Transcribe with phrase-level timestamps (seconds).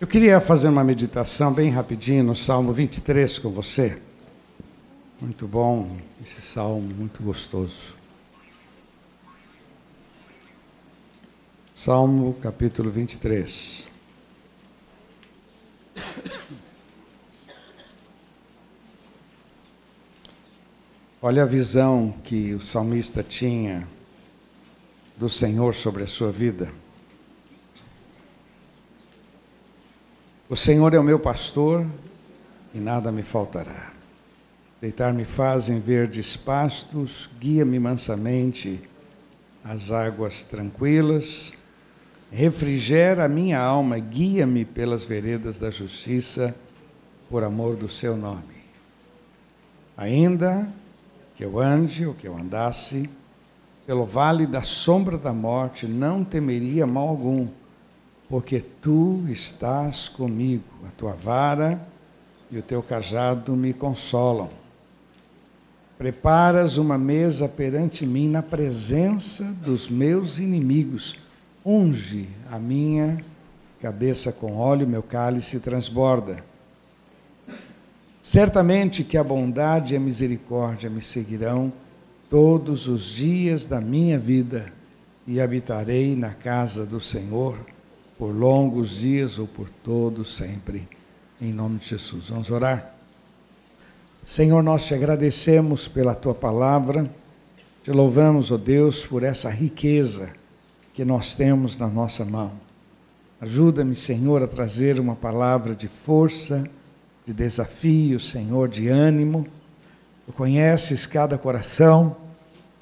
[0.00, 4.00] Eu queria fazer uma meditação bem rapidinho no Salmo 23 com você.
[5.20, 7.96] Muito bom, esse salmo, muito gostoso.
[11.74, 13.88] Salmo capítulo 23.
[21.20, 23.88] Olha a visão que o salmista tinha
[25.16, 26.72] do Senhor sobre a sua vida.
[30.50, 31.84] O Senhor é o meu pastor
[32.72, 33.92] e nada me faltará.
[34.80, 38.80] Deitar-me faz em verdes pastos, guia-me mansamente
[39.62, 41.52] às águas tranquilas,
[42.32, 46.56] refrigera a minha alma, guia-me pelas veredas da justiça,
[47.28, 48.64] por amor do seu nome.
[49.98, 50.66] Ainda
[51.36, 53.10] que eu ande ou que eu andasse
[53.86, 57.48] pelo vale da sombra da morte, não temeria mal algum,
[58.28, 61.80] porque tu estás comigo, a tua vara
[62.50, 64.50] e o teu cajado me consolam.
[65.96, 71.16] Preparas uma mesa perante mim na presença dos meus inimigos.
[71.64, 73.18] Unge a minha
[73.80, 76.44] cabeça com óleo, meu cálice transborda.
[78.22, 81.72] Certamente que a bondade e a misericórdia me seguirão
[82.28, 84.72] todos os dias da minha vida
[85.26, 87.58] e habitarei na casa do Senhor
[88.18, 90.88] por longos dias ou por todos sempre.
[91.40, 92.30] Em nome de Jesus.
[92.30, 92.94] Vamos orar.
[94.24, 97.08] Senhor, nós te agradecemos pela tua palavra,
[97.84, 100.30] te louvamos, ó oh Deus, por essa riqueza
[100.92, 102.52] que nós temos na nossa mão.
[103.40, 106.68] Ajuda-me, Senhor, a trazer uma palavra de força,
[107.24, 109.46] de desafio, Senhor, de ânimo.
[110.26, 112.16] Tu conheces cada coração,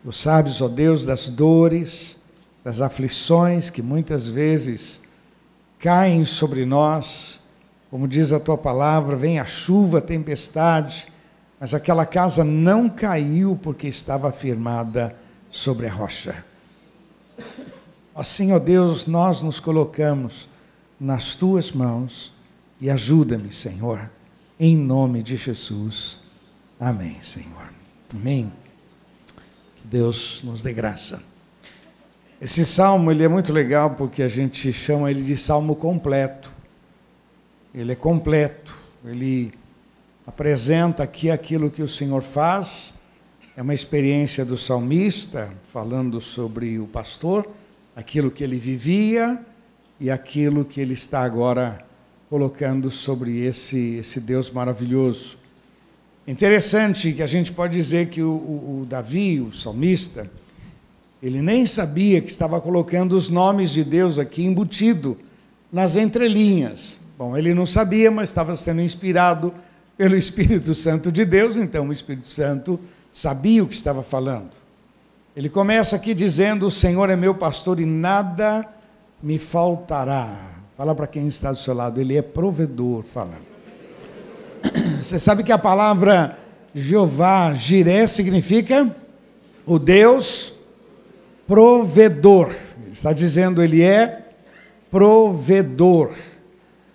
[0.03, 2.17] tu sabes, ó Deus, das dores,
[2.65, 5.01] das aflições que muitas vezes
[5.87, 7.41] caem sobre nós.
[7.91, 11.07] Como diz a tua palavra, vem a chuva, a tempestade,
[11.61, 15.15] mas aquela casa não caiu porque estava firmada
[15.49, 16.45] sobre a rocha.
[18.15, 20.49] Assim, ó Deus, nós nos colocamos
[20.99, 22.33] nas tuas mãos
[22.81, 24.11] e ajuda-me, Senhor
[24.59, 26.21] em nome de Jesus.
[26.81, 27.69] Amém, Senhor.
[28.15, 28.53] Amém.
[29.77, 31.23] Que Deus nos dê graça.
[32.39, 36.51] Esse salmo ele é muito legal porque a gente chama ele de salmo completo.
[37.75, 38.77] Ele é completo.
[39.03, 39.55] Ele
[40.27, 42.93] apresenta aqui aquilo que o Senhor faz.
[43.57, 47.49] É uma experiência do salmista falando sobre o pastor,
[47.95, 49.41] aquilo que ele vivia
[49.99, 51.83] e aquilo que ele está agora
[52.29, 55.39] colocando sobre esse, esse Deus maravilhoso.
[56.29, 60.31] Interessante que a gente pode dizer que o, o, o Davi, o salmista,
[61.23, 65.17] ele nem sabia que estava colocando os nomes de Deus aqui embutido
[65.73, 67.01] nas entrelinhas.
[67.19, 69.53] Bom, ele não sabia, mas estava sendo inspirado
[69.97, 72.79] pelo Espírito Santo de Deus, então o Espírito Santo
[73.13, 74.51] sabia o que estava falando.
[75.35, 78.67] Ele começa aqui dizendo: O Senhor é meu pastor e nada
[79.23, 80.39] me faltará.
[80.77, 83.35] Fala para quem está do seu lado, ele é provedor, fala.
[85.01, 86.39] Você sabe que a palavra
[86.75, 88.95] Jeová, Jiré, significa
[89.65, 90.56] o Deus
[91.47, 92.55] provedor.
[92.83, 94.27] Ele está dizendo, ele é
[94.91, 96.17] provedor.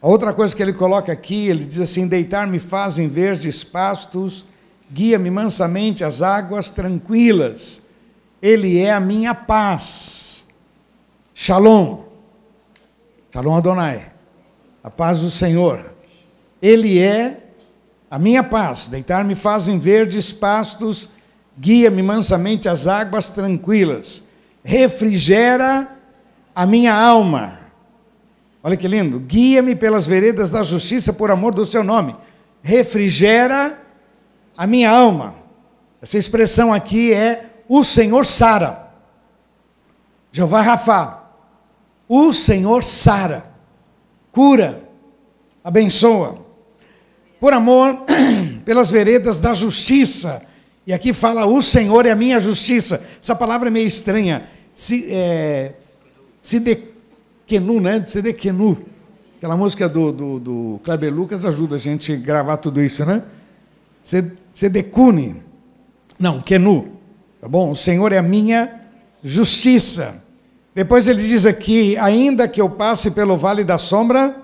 [0.01, 4.45] A outra coisa que ele coloca aqui, ele diz assim: deitar-me faz em verdes pastos,
[4.91, 7.83] guia-me mansamente às águas tranquilas.
[8.41, 10.47] Ele é a minha paz.
[11.33, 12.03] Shalom.
[13.31, 14.11] Shalom Adonai.
[14.83, 15.85] A paz do Senhor.
[16.59, 17.37] Ele é
[18.09, 18.89] a minha paz.
[18.89, 21.09] Deitar-me faz em verdes pastos,
[21.57, 24.23] guia-me mansamente às águas tranquilas.
[24.63, 25.87] Refrigera
[26.53, 27.59] a minha alma.
[28.63, 29.19] Olha que lindo.
[29.19, 32.15] Guia-me pelas veredas da justiça por amor do seu nome.
[32.61, 33.79] Refrigera
[34.55, 35.35] a minha alma.
[36.01, 38.91] Essa expressão aqui é o Senhor Sara.
[40.31, 41.21] Jeová Rafa
[42.13, 43.45] o Senhor sara,
[44.33, 44.83] cura,
[45.63, 46.45] abençoa.
[47.39, 47.99] Por amor,
[48.65, 50.45] pelas veredas da justiça.
[50.85, 53.07] E aqui fala: O Senhor é a minha justiça.
[53.21, 54.47] Essa palavra é meio estranha.
[54.73, 55.73] Se, é,
[56.41, 58.03] Sidequenu, né?
[58.03, 58.77] Sidequenu.
[59.37, 63.23] Aquela música do, do, do Kleber Lucas ajuda a gente a gravar tudo isso, né?
[64.51, 65.41] Sedecune.
[66.19, 66.99] Não, Quenu.
[67.39, 67.71] Tá bom?
[67.71, 68.81] O Senhor é a minha
[69.23, 70.23] justiça.
[70.73, 74.35] Depois ele diz aqui: ainda que eu passe pelo vale da sombra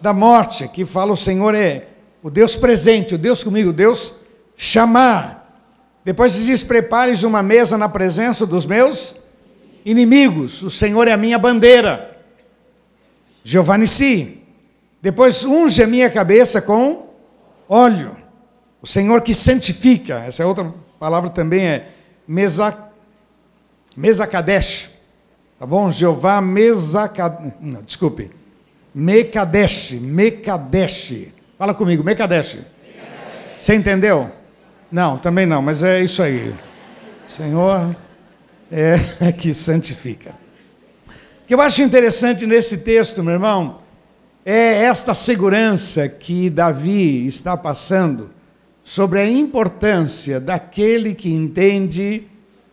[0.00, 1.88] da morte, que fala o Senhor é
[2.22, 4.16] o Deus presente, o Deus comigo, o Deus
[4.56, 5.41] chamar.
[6.04, 9.16] Depois diz: prepares uma mesa na presença dos meus
[9.84, 12.16] inimigos, o Senhor é a minha bandeira.
[13.44, 14.38] Jeová Nissi.
[15.00, 17.08] Depois unge a minha cabeça com
[17.68, 18.16] óleo.
[18.80, 20.20] O Senhor que santifica.
[20.20, 21.88] Essa outra palavra também é
[22.26, 22.76] mesa,
[23.96, 24.90] Mesakadesh.
[25.58, 25.90] Tá bom?
[25.90, 27.52] Jeová Mesakadesh.
[27.60, 28.30] Não, desculpe.
[28.94, 29.92] Mekadesh.
[29.92, 31.28] Mekadesh.
[31.58, 32.58] Fala comigo, Mekadesh.
[33.58, 34.30] Você entendeu?
[34.92, 36.54] Não, também não, mas é isso aí.
[37.26, 37.96] Senhor
[38.70, 38.98] é
[39.32, 40.34] que santifica.
[41.08, 43.78] O que eu acho interessante nesse texto, meu irmão,
[44.44, 48.30] é esta segurança que Davi está passando
[48.84, 52.24] sobre a importância daquele que entende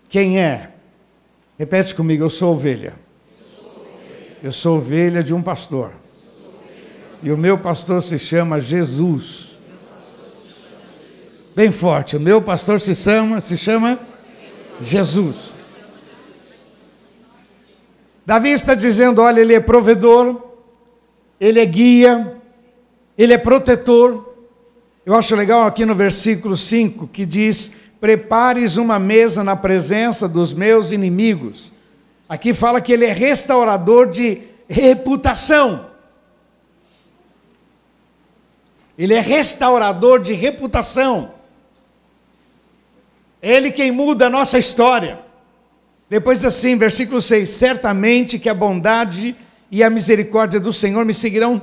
[0.10, 0.72] quem é.
[1.58, 2.94] Repete comigo, eu sou ovelha.
[4.44, 5.94] Eu sou ovelha de um pastor.
[7.24, 9.49] E o meu pastor se chama Jesus.
[11.56, 14.00] Bem forte, o meu pastor se chama, se chama
[14.82, 15.54] Jesus.
[18.26, 20.42] Davi está dizendo: olha, ele é provedor,
[21.40, 22.38] ele é guia,
[23.18, 24.36] ele é protetor.
[25.06, 30.54] Eu acho legal aqui no versículo 5 que diz: Prepares uma mesa na presença dos
[30.54, 31.74] meus inimigos.
[32.30, 35.88] Aqui fala que ele é restaurador de reputação.
[38.96, 41.39] Ele é restaurador de reputação.
[43.42, 45.20] Ele quem muda a nossa história.
[46.10, 49.36] Depois assim, versículo 6: Certamente que a bondade
[49.72, 51.62] e a misericórdia do Senhor me seguirão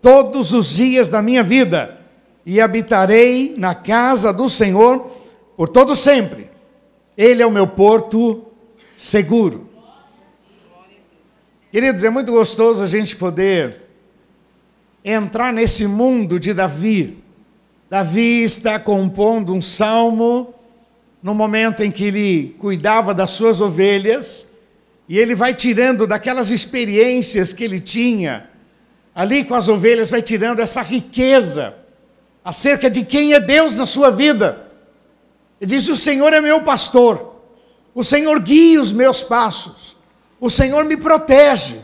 [0.00, 1.98] todos os dias da minha vida,
[2.44, 5.10] e habitarei na casa do Senhor
[5.56, 6.48] por todo sempre.
[7.16, 8.44] Ele é o meu porto
[8.94, 9.68] seguro.
[11.72, 13.82] Queridos, é muito gostoso a gente poder
[15.04, 17.18] entrar nesse mundo de Davi.
[17.90, 20.54] Davi está compondo um salmo
[21.26, 24.46] no momento em que ele cuidava das suas ovelhas,
[25.08, 28.48] e ele vai tirando daquelas experiências que ele tinha,
[29.12, 31.74] ali com as ovelhas, vai tirando essa riqueza
[32.44, 34.70] acerca de quem é Deus na sua vida.
[35.60, 37.42] Ele diz: O Senhor é meu pastor,
[37.92, 39.96] o Senhor guia os meus passos,
[40.40, 41.80] o Senhor me protege,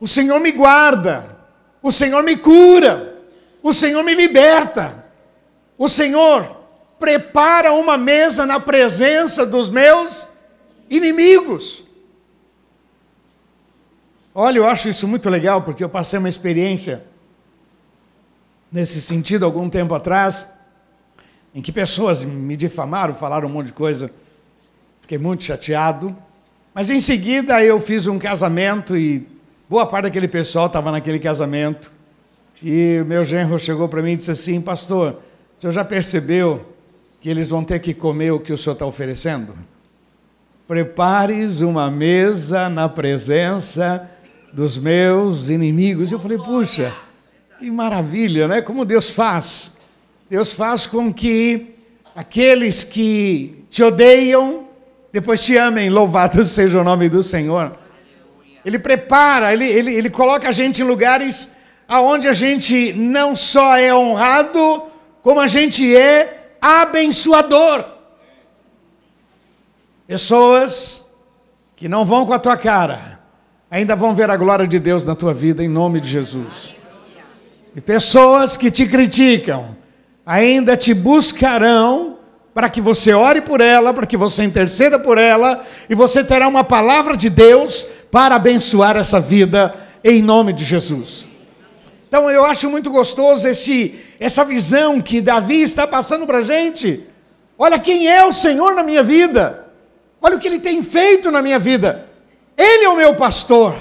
[0.00, 1.36] o Senhor me guarda,
[1.82, 3.18] o Senhor me cura,
[3.62, 5.04] o Senhor me liberta,
[5.76, 6.57] o Senhor
[6.98, 10.28] prepara uma mesa na presença dos meus
[10.90, 11.84] inimigos.
[14.34, 17.04] Olha, eu acho isso muito legal, porque eu passei uma experiência
[18.70, 20.46] nesse sentido algum tempo atrás,
[21.54, 24.10] em que pessoas me difamaram, falaram um monte de coisa,
[25.00, 26.16] fiquei muito chateado,
[26.74, 29.26] mas em seguida eu fiz um casamento e
[29.68, 31.90] boa parte daquele pessoal estava naquele casamento,
[32.62, 35.20] e o meu genro chegou para mim e disse assim: Pastor,
[35.56, 36.74] o senhor já percebeu
[37.20, 39.54] que eles vão ter que comer o que o senhor está oferecendo?
[40.66, 44.08] Prepares uma mesa na presença
[44.52, 46.12] dos meus inimigos.
[46.12, 46.94] Eu falei, puxa,
[47.58, 48.60] que maravilha, né?
[48.60, 49.78] Como Deus faz.
[50.30, 51.74] Deus faz com que
[52.14, 54.68] aqueles que te odeiam,
[55.12, 57.76] depois te amem, louvado seja o nome do Senhor.
[58.64, 61.56] Ele prepara, ele, ele, ele coloca a gente em lugares
[61.88, 64.82] aonde a gente não só é honrado,
[65.22, 67.84] como a gente é abençoador.
[70.06, 71.04] Pessoas
[71.76, 73.20] que não vão com a tua cara,
[73.70, 76.74] ainda vão ver a glória de Deus na tua vida, em nome de Jesus.
[77.76, 79.76] E pessoas que te criticam,
[80.26, 82.18] ainda te buscarão
[82.52, 86.48] para que você ore por ela, para que você interceda por ela, e você terá
[86.48, 91.28] uma palavra de Deus para abençoar essa vida, em nome de Jesus.
[92.08, 97.04] Então eu acho muito gostoso esse essa visão que Davi está passando para a gente.
[97.56, 99.66] Olha quem é o Senhor na minha vida.
[100.20, 102.06] Olha o que Ele tem feito na minha vida.
[102.56, 103.76] Ele é o meu pastor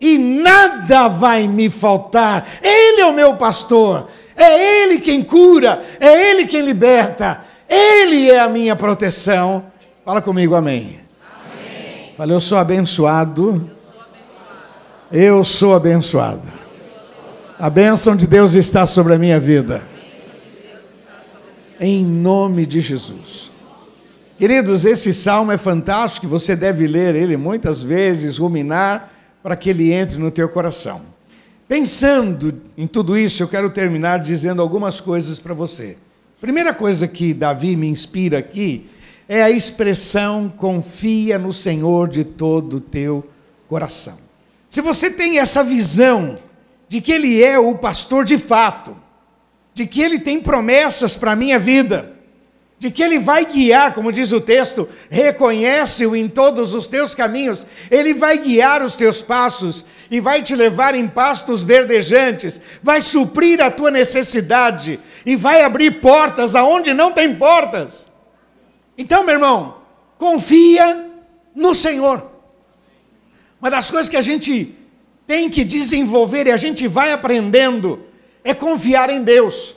[0.00, 2.46] e nada vai me faltar.
[2.62, 4.08] Ele é o meu pastor.
[4.36, 9.64] É Ele quem cura, é Ele quem liberta, Ele é a minha proteção.
[10.04, 10.98] Fala comigo, amém.
[11.30, 12.12] amém.
[12.16, 13.70] Fala, eu sou abençoado.
[15.10, 16.63] Eu sou abençoado.
[17.56, 19.80] A bênção de Deus está sobre a minha vida.
[21.78, 23.52] Em nome de Jesus.
[24.36, 29.92] Queridos, esse salmo é fantástico, você deve ler ele muitas vezes, ruminar, para que ele
[29.92, 31.02] entre no teu coração.
[31.68, 35.96] Pensando em tudo isso, eu quero terminar dizendo algumas coisas para você.
[36.40, 38.88] Primeira coisa que Davi me inspira aqui
[39.28, 43.24] é a expressão confia no Senhor de todo o teu
[43.68, 44.18] coração.
[44.68, 46.38] Se você tem essa visão
[46.88, 48.96] de que Ele é o pastor de fato,
[49.72, 52.12] de que Ele tem promessas para a minha vida,
[52.78, 57.66] de que Ele vai guiar, como diz o texto, reconhece-o em todos os teus caminhos,
[57.90, 59.84] Ele vai guiar os teus passos.
[60.10, 66.02] e vai te levar em pastos verdejantes, vai suprir a tua necessidade e vai abrir
[66.02, 68.06] portas aonde não tem portas.
[68.96, 69.78] Então, meu irmão,
[70.18, 71.10] confia
[71.54, 72.30] no Senhor.
[73.60, 74.73] Uma das coisas que a gente
[75.26, 78.00] tem que desenvolver e a gente vai aprendendo
[78.42, 79.76] é confiar em Deus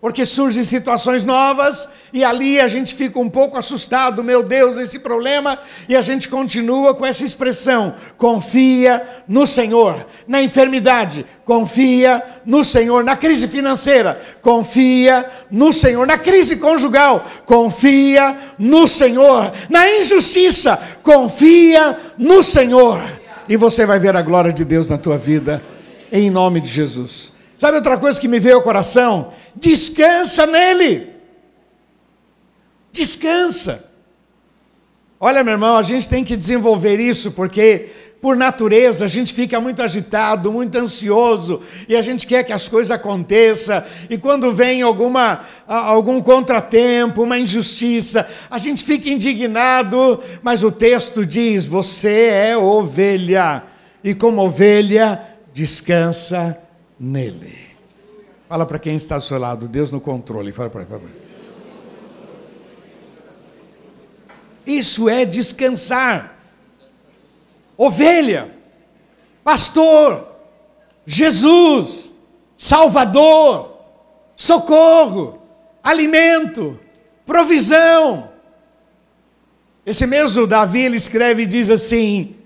[0.00, 5.00] porque surgem situações novas e ali a gente fica um pouco assustado, meu Deus, esse
[5.00, 10.06] problema, e a gente continua com essa expressão: confia no Senhor.
[10.26, 13.04] Na enfermidade, confia no Senhor.
[13.04, 16.06] Na crise financeira, confia no Senhor.
[16.06, 19.52] Na crise conjugal, confia no Senhor.
[19.68, 23.19] Na injustiça, confia no Senhor.
[23.50, 25.60] E você vai ver a glória de Deus na tua vida,
[26.12, 27.32] em nome de Jesus.
[27.58, 29.32] Sabe outra coisa que me veio ao coração?
[29.56, 31.10] Descansa nele.
[32.92, 33.90] Descansa.
[35.18, 37.88] Olha, meu irmão, a gente tem que desenvolver isso porque
[38.20, 42.68] por natureza, a gente fica muito agitado, muito ansioso, e a gente quer que as
[42.68, 50.62] coisas aconteçam, e quando vem alguma, algum contratempo, uma injustiça, a gente fica indignado, mas
[50.62, 53.62] o texto diz: você é ovelha,
[54.04, 55.20] e como ovelha,
[55.52, 56.58] descansa
[56.98, 57.70] nele.
[58.48, 60.50] Fala para quem está ao seu lado, Deus no controle.
[60.52, 61.20] Fala para ele.
[64.66, 66.39] Isso é descansar.
[67.82, 68.46] Ovelha,
[69.42, 70.28] pastor,
[71.06, 72.14] Jesus,
[72.54, 73.74] Salvador,
[74.36, 75.40] socorro,
[75.82, 76.78] alimento,
[77.24, 78.28] provisão.
[79.86, 82.36] Esse mesmo Davi ele escreve e diz assim: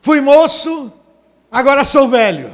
[0.00, 0.90] Fui moço,
[1.52, 2.50] agora sou velho.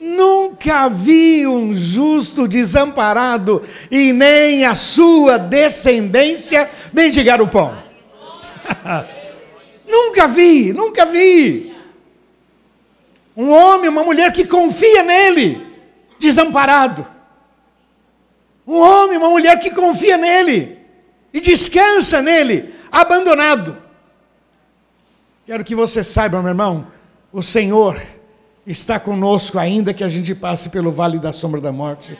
[0.00, 7.76] Nunca vi um justo desamparado e nem a sua descendência mendigar o pão.
[9.90, 11.74] nunca vi, nunca vi.
[13.36, 15.66] Um homem, uma mulher que confia nele,
[16.18, 17.06] desamparado.
[18.66, 20.78] Um homem, uma mulher que confia nele
[21.32, 23.76] e descansa nele, abandonado.
[25.46, 26.86] Quero que você saiba, meu irmão,
[27.32, 28.00] o Senhor
[28.66, 32.16] está conosco, ainda que a gente passe pelo vale da sombra da morte.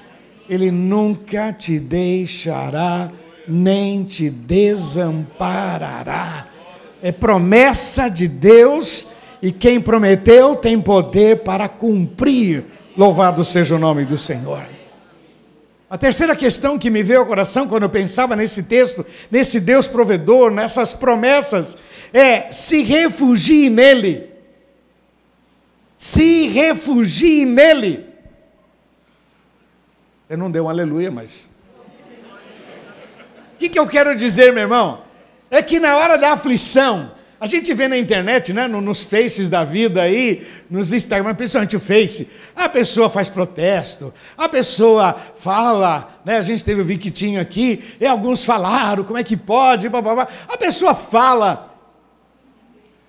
[0.48, 3.12] Ele nunca te deixará,
[3.46, 5.30] nem te desamparará.
[7.02, 9.08] É promessa de Deus,
[9.40, 12.64] e quem prometeu tem poder para cumprir.
[12.96, 14.66] Louvado seja o nome do Senhor.
[15.88, 19.86] A terceira questão que me veio ao coração quando eu pensava nesse texto, nesse Deus
[19.86, 21.76] provedor, nessas promessas,
[22.12, 24.30] é se refugie nele
[26.00, 28.06] se refugie nele.
[30.30, 31.50] Eu não dei um aleluia, mas.
[33.54, 35.02] O que, que eu quero dizer, meu irmão?
[35.50, 39.64] É que na hora da aflição, a gente vê na internet, né, nos faces da
[39.64, 46.36] vida aí, nos Instagram, principalmente o Face, a pessoa faz protesto, a pessoa fala, né,
[46.36, 50.14] a gente teve o Victinho aqui, e alguns falaram, como é que pode, blá, blá,
[50.14, 50.28] blá.
[50.46, 51.74] a pessoa fala,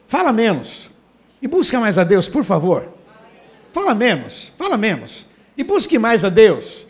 [0.08, 0.90] fala menos.
[1.42, 2.88] E busca mais a Deus, por favor.
[3.74, 5.26] Fala menos, fala menos.
[5.58, 6.88] E busque mais a Deus.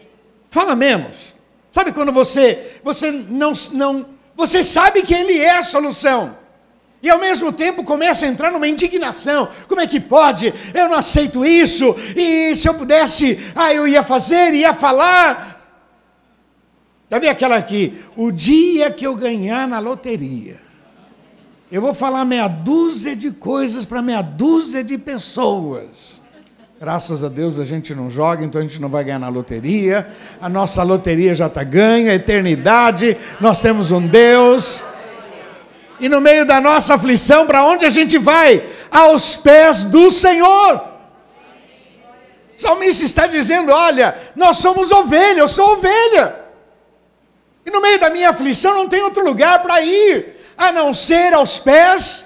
[0.49, 1.33] Fala menos.
[1.71, 4.05] Sabe quando você você não não
[4.35, 6.37] você sabe que ele é a solução.
[7.03, 9.49] E ao mesmo tempo começa a entrar numa indignação.
[9.67, 10.53] Como é que pode?
[10.73, 11.95] Eu não aceito isso.
[12.15, 15.51] E se eu pudesse, ah, eu ia fazer, ia falar.
[17.09, 20.61] Já vi aquela aqui, o dia que eu ganhar na loteria.
[21.71, 26.20] Eu vou falar meia dúzia de coisas para meia dúzia de pessoas.
[26.81, 30.11] Graças a Deus a gente não joga, então a gente não vai ganhar na loteria.
[30.41, 33.15] A nossa loteria já está ganha, eternidade.
[33.39, 34.83] Nós temos um Deus.
[35.99, 38.67] E no meio da nossa aflição, para onde a gente vai?
[38.89, 40.83] Aos pés do Senhor.
[42.57, 46.35] O salmista está dizendo: Olha, nós somos ovelha, eu sou ovelha.
[47.63, 51.31] E no meio da minha aflição não tem outro lugar para ir a não ser
[51.31, 52.25] aos pés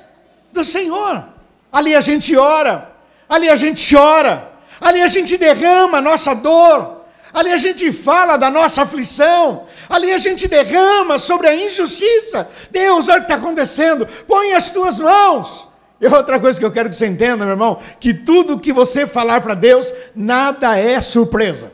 [0.54, 1.26] do Senhor.
[1.74, 2.95] Ali a gente ora,
[3.28, 8.38] ali a gente chora, ali a gente derrama a nossa dor, ali a gente fala
[8.38, 12.48] da nossa aflição, ali a gente derrama sobre a injustiça.
[12.72, 15.68] Deus, olha o que está acontecendo, põe as tuas mãos.
[16.00, 19.08] E outra coisa que eu quero que você entenda, meu irmão, que tudo que você
[19.08, 21.72] falar para Deus, nada é surpresa.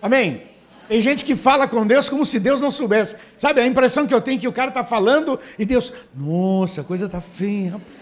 [0.00, 0.42] Amém?
[0.88, 3.16] Tem gente que fala com Deus como se Deus não soubesse.
[3.38, 6.82] Sabe, a impressão que eu tenho é que o cara está falando e Deus, nossa,
[6.82, 7.72] a coisa está feia.
[7.72, 8.01] Rapaz,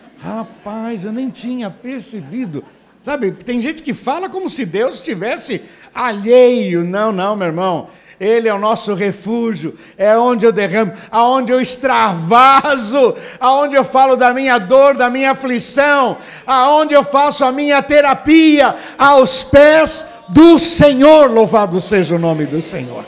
[1.04, 2.64] eu nem tinha percebido.
[3.02, 5.62] Sabe, tem gente que fala como se Deus estivesse
[5.94, 6.84] alheio.
[6.84, 7.88] Não, não, meu irmão.
[8.20, 14.14] Ele é o nosso refúgio, é onde eu derramo, aonde eu extravaso, aonde eu falo
[14.14, 20.58] da minha dor, da minha aflição, aonde eu faço a minha terapia, aos pés do
[20.58, 21.30] Senhor.
[21.30, 23.06] Louvado seja o nome do Senhor.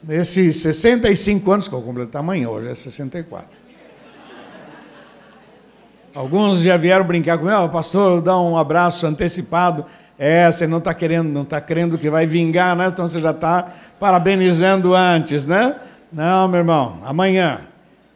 [0.00, 3.48] Nesses 65 anos, que eu completo amanhã, hoje é 64.
[6.14, 9.84] Alguns já vieram brincar comigo, oh, pastor, dá um abraço antecipado.
[10.18, 12.88] É, você não está querendo, não está crendo que vai vingar, né?
[12.88, 13.68] Então você já está
[14.00, 15.76] parabenizando antes, né?
[16.12, 17.60] Não, meu irmão, amanhã.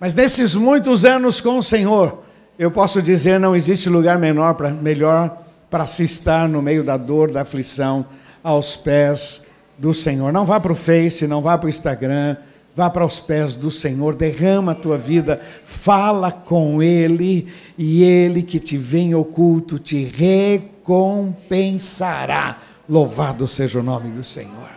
[0.00, 2.22] Mas nesses muitos anos com o Senhor,
[2.58, 5.38] eu posso dizer, não existe lugar menor pra, melhor
[5.70, 8.04] para se estar no meio da dor, da aflição,
[8.42, 9.42] aos pés
[9.78, 10.32] do Senhor.
[10.32, 12.36] Não vá para o Face, não vá para o Instagram,
[12.74, 18.42] Vá para os pés do Senhor, derrama a tua vida, fala com Ele, e Ele
[18.42, 22.62] que te vem oculto te recompensará.
[22.88, 24.70] Louvado seja o nome do Senhor.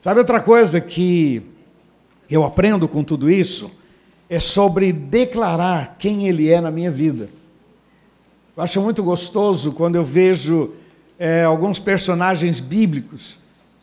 [0.00, 1.42] Sabe outra coisa que
[2.30, 3.68] eu aprendo com tudo isso?
[4.30, 7.28] É sobre declarar quem Ele é na minha vida.
[8.56, 10.74] Eu acho muito gostoso quando eu vejo
[11.18, 13.41] é, alguns personagens bíblicos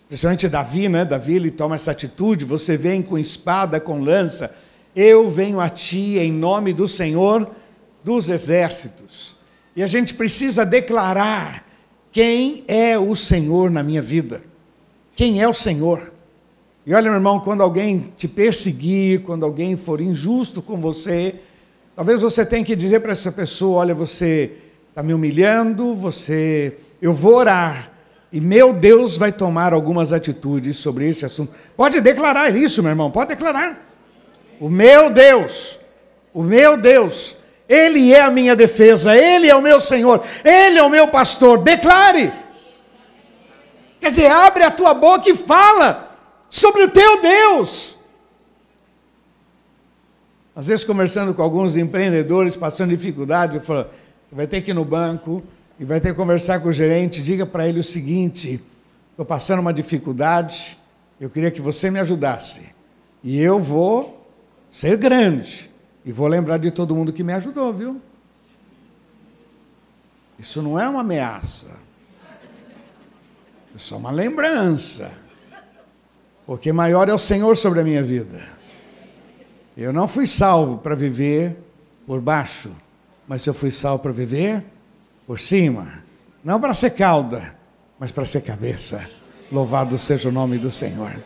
[0.10, 1.06] Principalmente Davi, né?
[1.06, 2.44] Davi ele toma essa atitude.
[2.44, 4.52] Você vem com espada, com lança.
[4.96, 7.48] Eu venho a ti em nome do Senhor
[8.04, 9.36] dos exércitos.
[9.76, 11.64] E a gente precisa declarar
[12.12, 14.42] quem é o Senhor na minha vida.
[15.16, 16.12] Quem é o Senhor?
[16.88, 21.36] E olha, meu irmão, quando alguém te perseguir, quando alguém for injusto com você,
[21.96, 24.54] talvez você tenha que dizer para essa pessoa: olha, você
[24.90, 27.99] está me humilhando, você, eu vou orar
[28.32, 31.54] e meu Deus vai tomar algumas atitudes sobre esse assunto.
[31.76, 33.88] Pode declarar isso, meu irmão, pode declarar.
[34.60, 35.80] O meu Deus,
[36.34, 40.84] o meu Deus, Ele é a minha defesa, Ele é o meu Senhor, Ele é
[40.84, 41.64] o meu pastor.
[41.64, 42.32] Declare.
[44.00, 46.16] Quer dizer, abre a tua boca e fala
[46.50, 47.98] sobre o teu Deus.
[50.56, 53.88] Às vezes, conversando com alguns empreendedores, passando dificuldade, eu falo:
[54.28, 55.42] você vai ter que ir no banco
[55.80, 58.62] e vai ter que conversar com o gerente, diga para ele o seguinte:
[59.12, 60.78] estou passando uma dificuldade,
[61.20, 62.70] eu queria que você me ajudasse.
[63.24, 64.28] E eu vou
[64.70, 65.70] ser grande
[66.06, 68.02] e vou lembrar de todo mundo que me ajudou, viu?
[70.38, 71.78] Isso não é uma ameaça.
[73.76, 75.12] Isso é uma lembrança.
[76.46, 78.42] Porque maior é o Senhor sobre a minha vida.
[79.78, 81.58] Eu não fui salvo para viver
[82.06, 82.72] por baixo,
[83.28, 84.64] mas eu fui salvo para viver
[85.30, 85.88] por cima,
[86.44, 87.56] não para ser cauda,
[88.00, 89.08] mas para ser cabeça.
[89.52, 91.22] Louvado seja o nome do Senhor.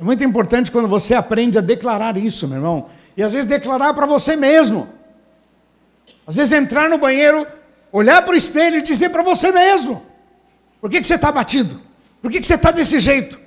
[0.00, 2.86] É muito importante quando você aprende a declarar isso, meu irmão.
[3.14, 4.88] E às vezes declarar para você mesmo.
[6.26, 7.46] Às vezes entrar no banheiro,
[7.92, 10.02] olhar para o espelho e dizer para você mesmo:
[10.80, 11.78] por que, que você está batido?
[12.22, 13.38] Por que, que você está desse jeito?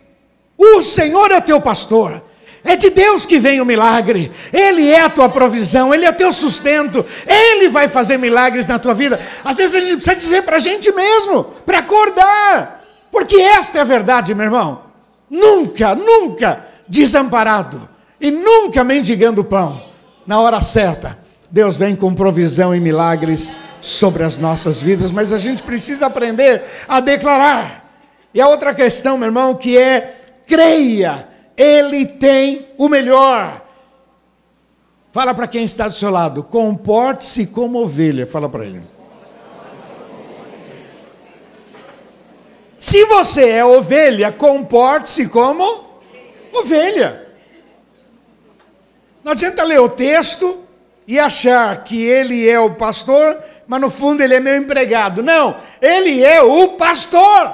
[0.55, 2.23] O Senhor é teu pastor.
[2.63, 4.31] É de Deus que vem o milagre.
[4.51, 7.05] Ele é a tua provisão, Ele é o teu sustento.
[7.25, 9.19] Ele vai fazer milagres na tua vida.
[9.43, 12.83] Às vezes a gente precisa dizer para a gente mesmo, para acordar.
[13.11, 14.83] Porque esta é a verdade, meu irmão.
[15.29, 17.87] Nunca, nunca desamparado
[18.19, 19.81] e nunca mendigando pão.
[20.25, 21.17] Na hora certa,
[21.49, 26.63] Deus vem com provisão e milagres sobre as nossas vidas, mas a gente precisa aprender
[26.87, 27.85] a declarar.
[28.33, 31.28] E a outra questão, meu irmão, que é creia
[31.59, 33.61] ele tem o melhor.
[35.11, 38.25] Fala para quem está do seu lado, comporte-se como ovelha.
[38.25, 38.81] Fala para ele.
[42.79, 45.83] Se você é ovelha, comporte-se como
[46.53, 47.27] ovelha.
[49.21, 50.63] Não adianta ler o texto
[51.05, 55.21] e achar que ele é o pastor, mas no fundo ele é meu empregado.
[55.21, 57.53] Não, ele é o pastor.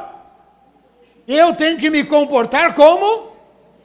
[1.28, 3.35] Eu tenho que me comportar como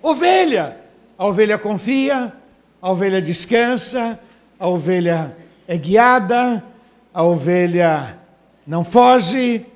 [0.02, 0.78] Ovelha.
[1.16, 2.32] A ovelha confia,
[2.80, 4.18] a ovelha descansa,
[4.58, 5.36] a ovelha
[5.68, 6.64] é guiada,
[7.12, 8.18] a ovelha
[8.66, 9.66] não foge,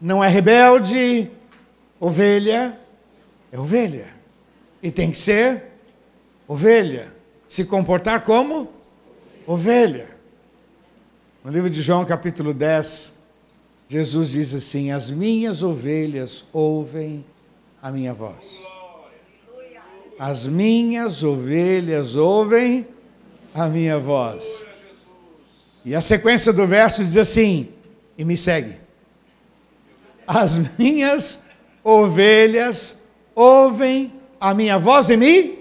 [0.00, 1.30] não é rebelde.
[1.98, 2.78] Ovelha
[3.52, 4.08] é ovelha.
[4.82, 5.64] E tem que ser
[6.48, 7.12] ovelha.
[7.46, 8.68] Se comportar como
[9.46, 10.08] ovelha.
[11.44, 13.18] No livro de João, capítulo 10,
[13.88, 17.24] Jesus diz assim: As minhas ovelhas ouvem
[17.82, 18.62] a minha voz.
[20.22, 22.86] As minhas ovelhas ouvem
[23.54, 24.62] a minha voz.
[25.82, 27.72] E a sequência do verso diz assim:
[28.18, 28.76] e me segue.
[30.26, 31.46] As minhas
[31.82, 33.02] ovelhas
[33.34, 35.58] ouvem a minha voz e me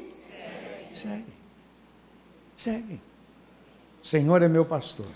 [0.91, 1.25] segue.
[2.57, 3.01] Segue.
[4.03, 5.07] O Senhor é meu pastor.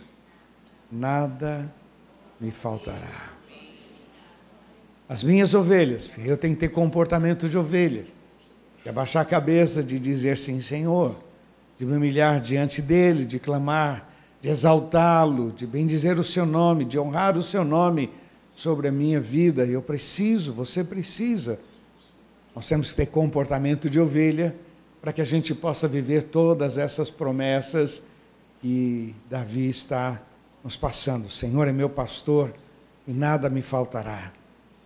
[0.90, 1.70] Nada
[2.40, 3.34] me faltará.
[5.10, 6.10] as minhas ovelhas.
[6.18, 8.06] Eu tenho que ter comportamento de ovelha,
[8.84, 11.16] de abaixar a cabeça, de dizer sim, Senhor,
[11.80, 14.10] de me humilhar diante dele, de clamar,
[14.42, 18.10] de exaltá-lo, de bendizer o seu nome, de honrar o seu nome
[18.54, 19.66] sobre a minha vida.
[19.66, 21.60] Eu preciso, você precisa.
[22.54, 24.56] Nós temos que ter comportamento de ovelha
[25.02, 28.04] para que a gente possa viver todas essas promessas
[28.62, 30.22] que Davi está
[30.64, 31.28] nos passando.
[31.28, 32.54] O Senhor é meu pastor
[33.08, 34.32] e nada me faltará.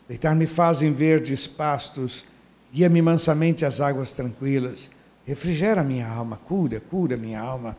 [0.08, 2.26] Deitar-me faz em verdes pastos,
[2.74, 4.92] guia-me mansamente às águas tranquilas.
[5.26, 7.78] Refrigera minha alma, cura, cura minha alma.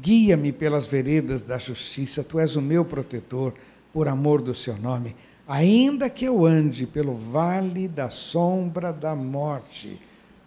[0.00, 3.54] Guia-me pelas veredas da justiça, tu és o meu protetor,
[3.92, 5.14] por amor do seu nome.
[5.46, 9.98] Ainda que eu ande pelo vale da sombra da morte,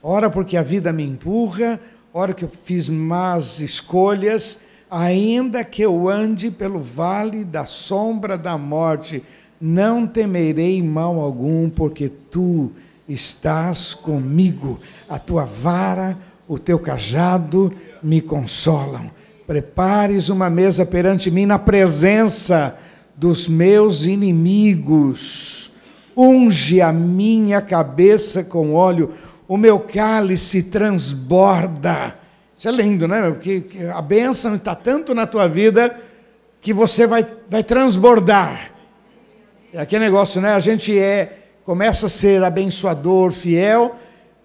[0.01, 1.79] ora porque a vida me empurra,
[2.13, 8.57] ora que eu fiz más escolhas, ainda que eu ande pelo vale da sombra da
[8.57, 9.23] morte,
[9.59, 12.71] não temerei mal algum, porque tu
[13.11, 19.11] estás comigo, a tua vara, o teu cajado me consolam.
[19.45, 22.77] Prepares uma mesa perante mim na presença
[23.15, 25.71] dos meus inimigos.
[26.15, 29.11] Unge a minha cabeça com óleo,
[29.47, 32.15] o meu cálice transborda.
[32.57, 33.29] Isso é lindo, né?
[33.31, 35.99] Porque a bênção está tanto na tua vida
[36.61, 38.71] que você vai, vai transbordar.
[39.73, 40.53] É aquele negócio, né?
[40.53, 43.95] A gente é, começa a ser abençoador, fiel,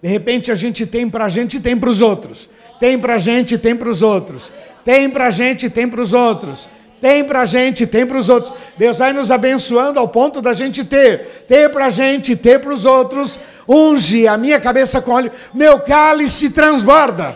[0.01, 2.49] de repente a gente tem para a gente e tem para os outros.
[2.79, 4.53] Tem para a gente e tem para os outros.
[4.85, 6.69] Tem para a gente e tem para os outros.
[7.01, 8.53] Tem para a gente, tem para os outros.
[8.77, 11.45] Deus vai nos abençoando ao ponto da gente ter.
[11.47, 13.39] Ter para a gente, ter para os outros.
[13.67, 15.31] Unge a minha cabeça com óleo.
[15.53, 17.35] Meu cálice transborda.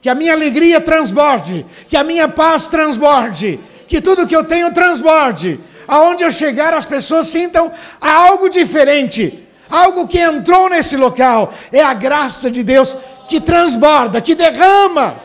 [0.00, 1.66] Que a minha alegria transborde.
[1.88, 3.60] Que a minha paz transborde.
[3.86, 5.60] Que tudo que eu tenho transborde.
[5.86, 9.46] Aonde eu chegar, as pessoas sintam algo diferente.
[9.68, 11.52] Algo que entrou nesse local.
[11.72, 12.96] É a graça de Deus
[13.28, 15.20] que transborda, que derrama.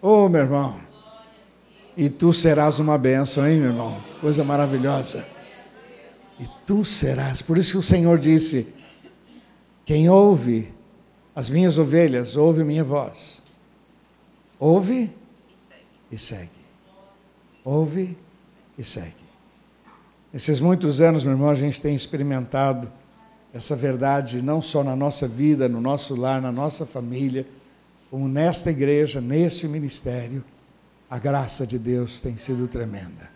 [0.00, 0.80] Oh, meu irmão.
[1.96, 4.02] E tu serás uma bênção, hein, meu irmão?
[4.20, 5.26] Coisa maravilhosa.
[6.38, 7.40] E tu serás.
[7.40, 8.72] Por isso que o Senhor disse:
[9.84, 10.72] Quem ouve
[11.34, 13.42] as minhas ovelhas, ouve minha voz.
[14.58, 15.12] Ouve
[16.10, 16.55] e segue.
[17.66, 18.16] Ouve
[18.78, 19.26] e segue.
[20.32, 22.88] Nesses muitos anos, meu irmão, a gente tem experimentado
[23.52, 27.44] essa verdade não só na nossa vida, no nosso lar, na nossa família,
[28.08, 30.44] como nesta igreja, neste ministério
[31.10, 33.28] a graça de Deus tem sido tremenda.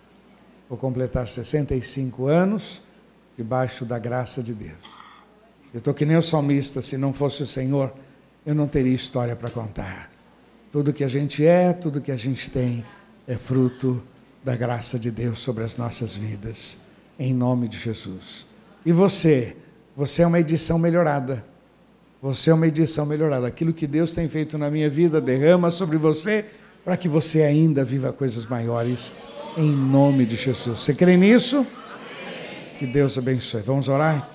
[0.68, 2.82] Vou completar 65 anos
[3.36, 4.78] debaixo da graça de Deus.
[5.74, 7.92] Eu estou que nem o salmista, se não fosse o Senhor,
[8.46, 10.08] eu não teria história para contar.
[10.70, 12.84] Tudo que a gente é, tudo que a gente tem,
[13.26, 14.00] é fruto
[14.42, 16.78] da graça de Deus sobre as nossas vidas,
[17.18, 18.46] em nome de Jesus.
[18.84, 19.56] E você,
[19.96, 21.44] você é uma edição melhorada.
[22.22, 23.46] Você é uma edição melhorada.
[23.46, 26.44] Aquilo que Deus tem feito na minha vida derrama sobre você
[26.84, 29.14] para que você ainda viva coisas maiores,
[29.56, 30.80] em nome de Jesus.
[30.80, 31.66] Você crê nisso?
[32.78, 33.62] Que Deus abençoe.
[33.62, 34.28] Vamos orar?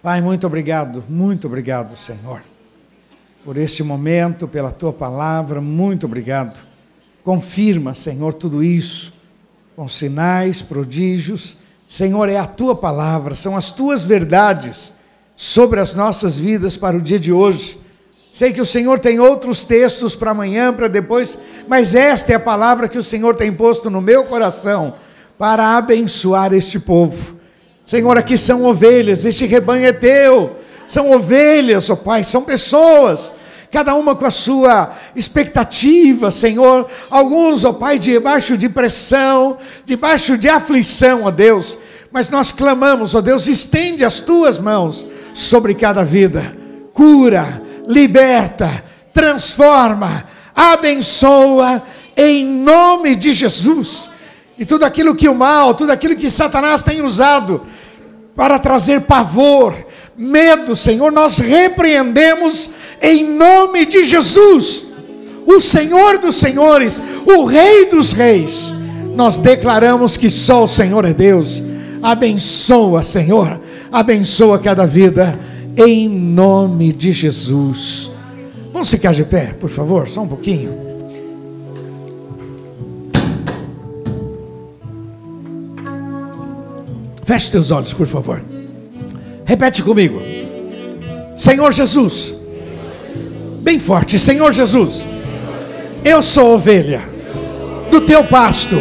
[0.00, 2.40] Pai, muito obrigado, muito obrigado, Senhor,
[3.44, 6.67] por este momento, pela tua palavra, muito obrigado.
[7.28, 9.12] Confirma, Senhor, tudo isso,
[9.76, 11.58] com sinais, prodígios.
[11.86, 14.94] Senhor, é a tua palavra, são as tuas verdades
[15.36, 17.78] sobre as nossas vidas para o dia de hoje.
[18.32, 21.38] Sei que o Senhor tem outros textos para amanhã, para depois,
[21.68, 24.94] mas esta é a palavra que o Senhor tem posto no meu coração
[25.36, 27.38] para abençoar este povo.
[27.84, 30.56] Senhor, aqui são ovelhas, este rebanho é teu.
[30.86, 33.34] São ovelhas, ó oh Pai, são pessoas,
[33.70, 36.86] cada uma com a sua expectativa, Senhor.
[37.10, 41.78] Alguns, ó Pai, debaixo de pressão, debaixo de aflição, ó Deus.
[42.10, 46.56] Mas nós clamamos, ó Deus, estende as tuas mãos sobre cada vida.
[46.92, 51.82] Cura, liberta, transforma, abençoa,
[52.16, 54.10] em nome de Jesus.
[54.58, 57.62] E tudo aquilo que o mal, tudo aquilo que Satanás tem usado
[58.34, 59.74] para trazer pavor,
[60.16, 64.86] medo, Senhor, nós repreendemos em nome de Jesus,
[65.46, 68.74] o Senhor dos Senhores, o Rei dos Reis.
[69.14, 71.62] Nós declaramos que só o Senhor é Deus.
[72.02, 75.38] Abençoa, Senhor, abençoa cada vida
[75.76, 78.10] em nome de Jesus.
[78.72, 80.88] Vamos ficar de pé, por favor, só um pouquinho.
[87.24, 88.42] Feche teus olhos, por favor.
[89.44, 90.22] Repete comigo.
[91.36, 92.37] Senhor Jesus.
[93.68, 95.06] Bem forte, Senhor Jesus.
[96.02, 97.02] Eu sou ovelha
[97.90, 98.76] do teu pasto,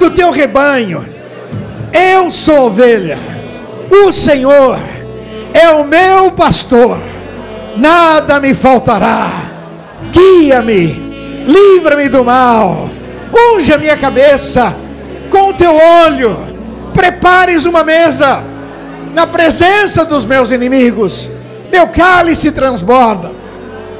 [0.00, 1.06] do teu rebanho.
[1.92, 3.16] Eu sou ovelha.
[3.88, 4.80] O Senhor
[5.54, 7.00] é o meu pastor.
[7.76, 9.30] Nada me faltará.
[10.10, 10.86] Guia-me,
[11.46, 12.90] livra-me do mal.
[13.32, 14.74] Unge a minha cabeça
[15.30, 16.36] com o teu olho.
[16.92, 18.42] Prepares uma mesa
[19.14, 21.30] na presença dos meus inimigos.
[21.70, 23.38] Meu cálice transborda.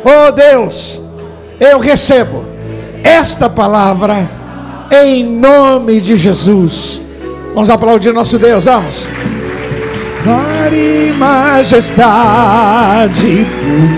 [0.04, 1.02] Oh Deus,
[1.60, 2.44] eu recebo
[3.04, 4.28] esta palavra
[4.90, 7.02] em nome de Jesus.
[7.54, 9.06] Vamos aplaudir nosso Deus, vamos.
[10.24, 11.86] Glória e majestade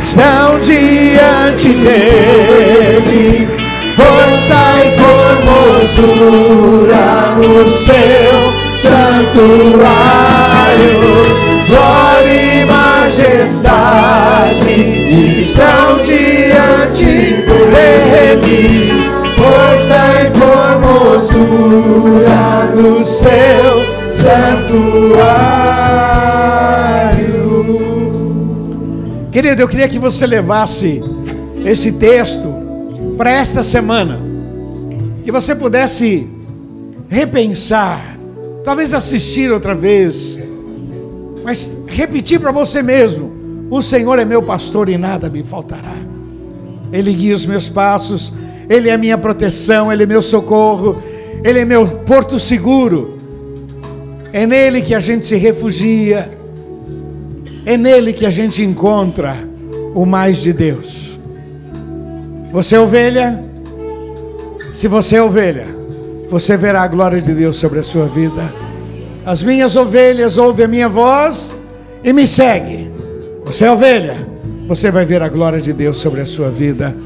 [0.01, 3.49] estão diante dele,
[3.97, 4.97] força e
[6.01, 9.83] formosura no seu santuário.
[11.69, 12.82] Glória e majestade
[15.43, 18.91] estão diante dele,
[19.37, 20.31] força e
[21.19, 21.93] formosura
[22.75, 25.73] no seu santuário.
[29.31, 31.03] Querido, eu queria que você levasse
[31.65, 32.49] esse texto
[33.17, 34.19] para esta semana,
[35.25, 36.29] que você pudesse
[37.09, 38.17] repensar,
[38.65, 40.39] talvez assistir outra vez,
[41.45, 43.33] mas repetir para você mesmo:
[43.71, 45.95] o Senhor é meu pastor e nada me faltará.
[46.93, 48.35] Ele guia os meus passos,
[48.69, 51.03] Ele é minha proteção, Ele é meu socorro,
[51.43, 53.19] Ele é meu porto seguro.
[54.33, 56.31] É nele que a gente se refugia,
[57.67, 59.37] é nele que a gente encontra
[59.95, 61.19] o mais de Deus.
[62.51, 63.43] Você é ovelha?
[64.73, 65.67] Se você é ovelha,
[66.31, 68.62] você verá a glória de Deus sobre a sua vida.
[69.25, 71.55] As minhas ovelhas ouvem a minha voz
[72.03, 72.93] e me seguem.
[73.45, 74.17] Você é ovelha,
[74.67, 76.97] você vai ver a glória de Deus sobre a sua vida,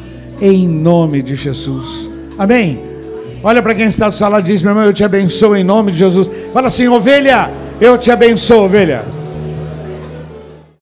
[0.40, 2.08] em nome de Jesus.
[2.38, 2.78] Amém?
[3.42, 5.92] Olha para quem está do sala e diz: Meu irmão, eu te abençoo em nome
[5.92, 6.30] de Jesus.
[6.52, 7.50] Fala assim, ovelha,
[7.80, 9.04] eu te abençoo, ovelha.